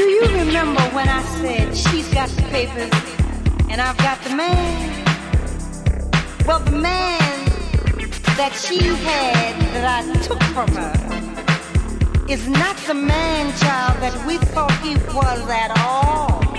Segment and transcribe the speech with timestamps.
[0.00, 2.90] Do you remember when I said she's got the papers
[3.68, 5.04] and I've got the man?
[6.46, 7.20] Well, the man
[8.38, 14.38] that she had that I took from her is not the man child that we
[14.38, 16.49] thought he was at all.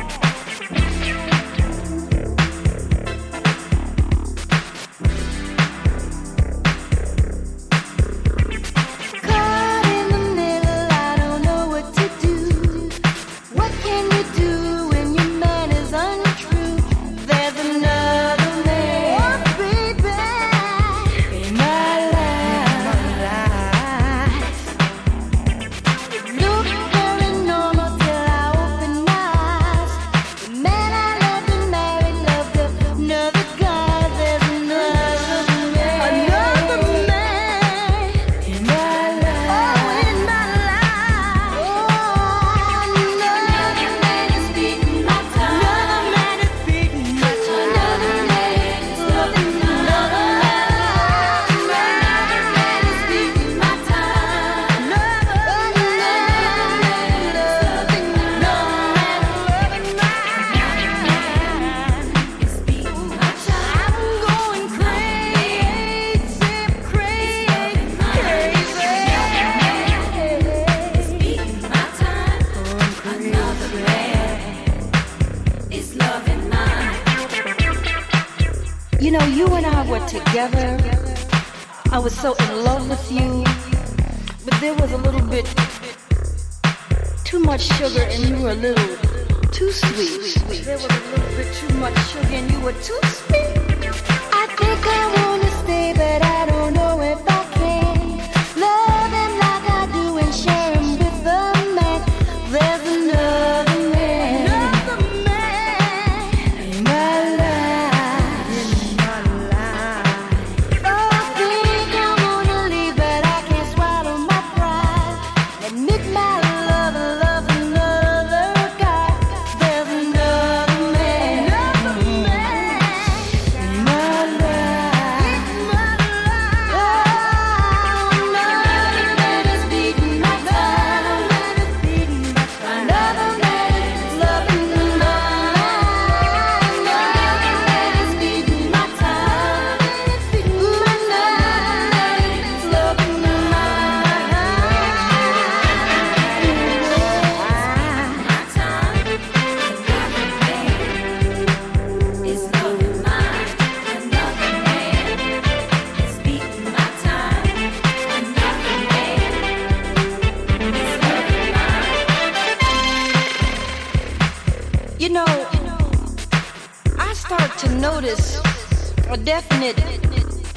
[169.24, 169.78] definite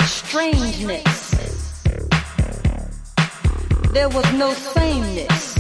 [0.03, 1.83] strangeness.
[3.93, 5.55] There was no sameness.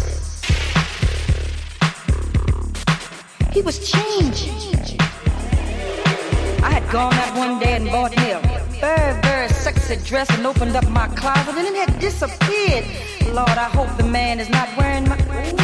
[3.52, 4.98] He was changing.
[6.62, 8.40] I had gone out one day and bought him
[8.80, 12.84] very, very sexy dress and opened up my closet and it had disappeared.
[13.34, 15.63] Lord, I hope the man is not wearing my.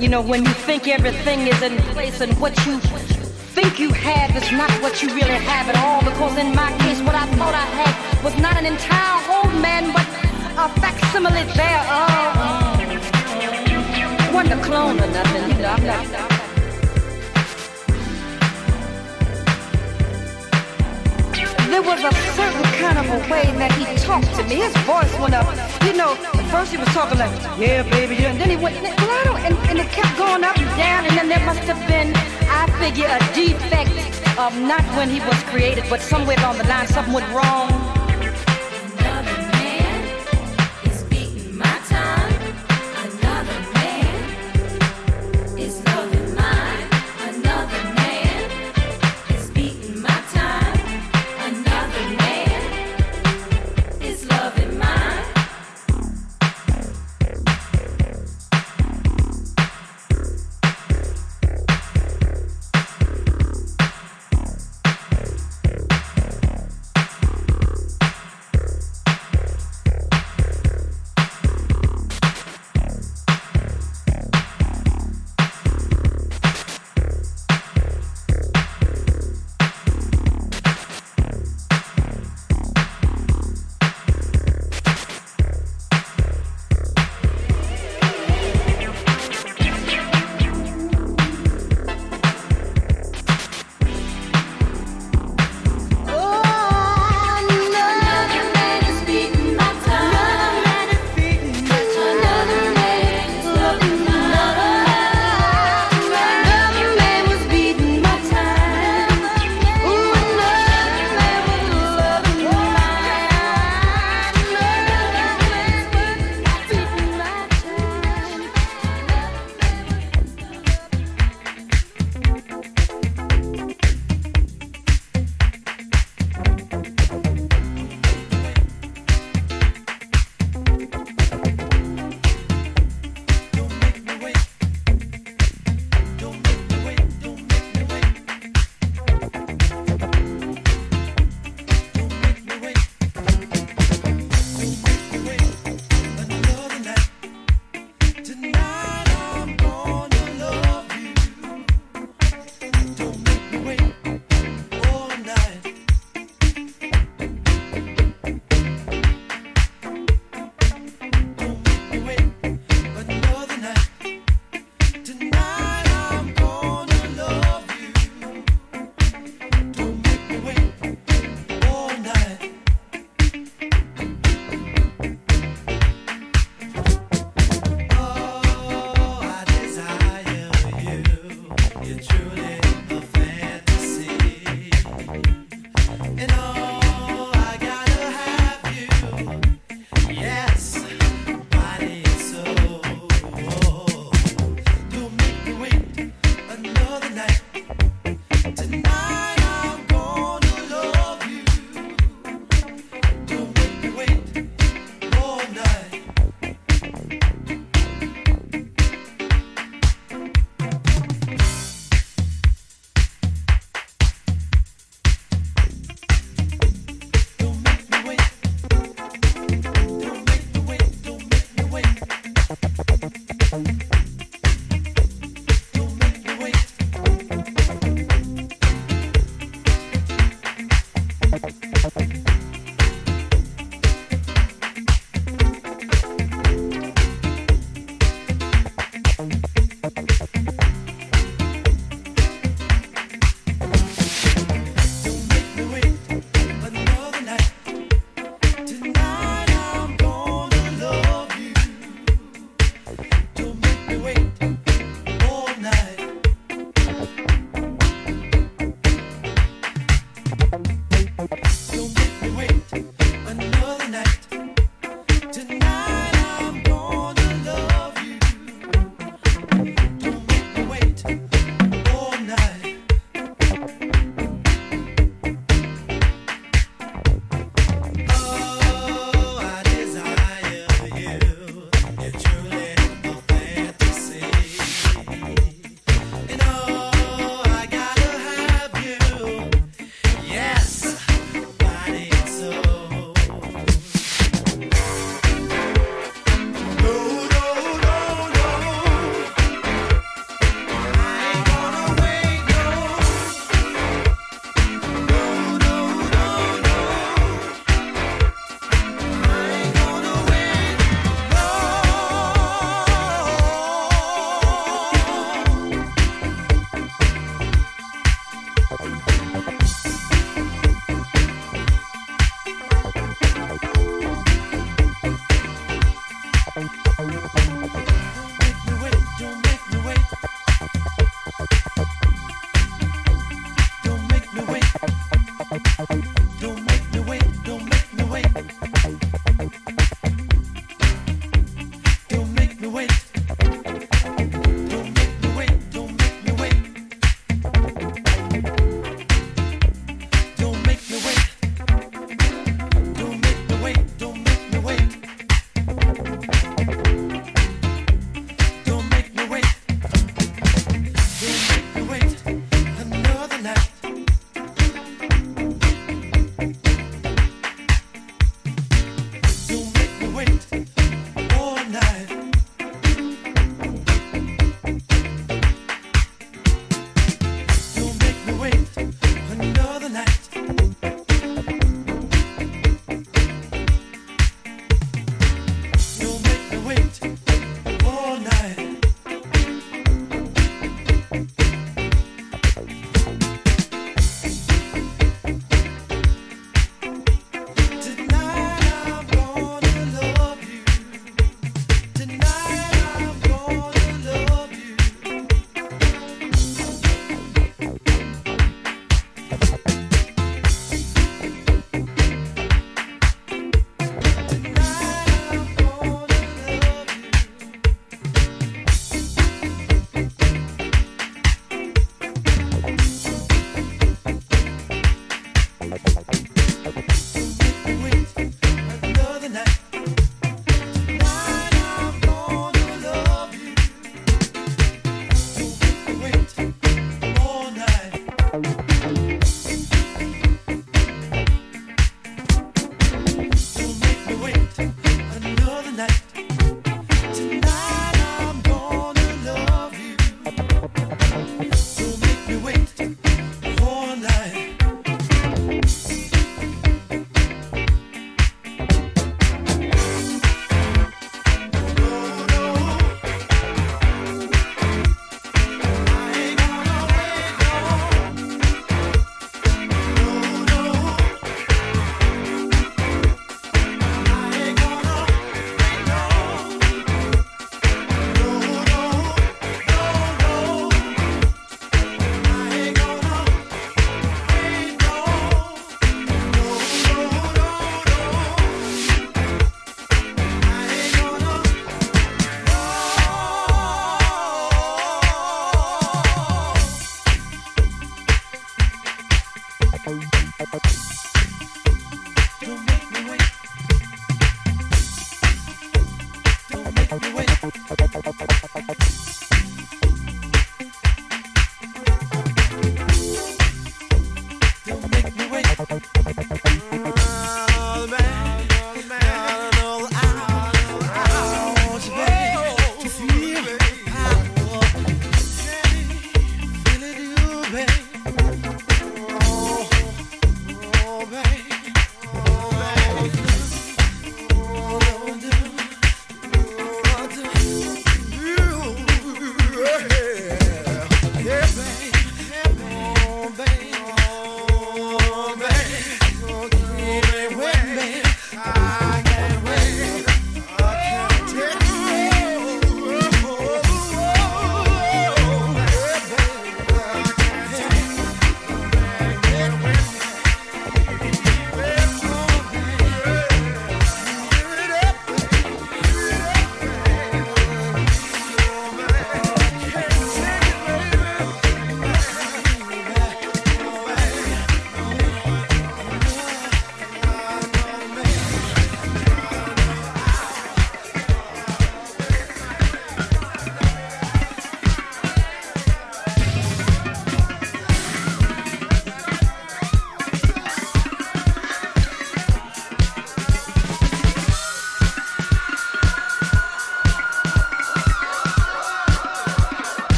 [0.00, 2.78] you know, when you think everything is in place and what you
[3.54, 6.00] think you have is not what you really have at all.
[6.00, 9.92] Because in my case, what I thought I had was not an entire whole man,
[9.92, 10.06] but
[10.58, 12.74] a facsimile thereof.
[14.34, 15.50] Wasn't a clone or nothing.
[15.50, 16.33] You know, I'm not.
[21.74, 24.62] There was a certain kind of a way that he talked to me.
[24.62, 25.50] His voice went up.
[25.82, 28.30] You know, at first he was talking like, yeah, baby, yeah.
[28.30, 31.04] And then he went, and, and, and it kept going up and down.
[31.04, 32.14] And then there must have been,
[32.46, 33.90] I figure, a defect
[34.38, 37.83] of not when he was created, but somewhere along the line, something went wrong.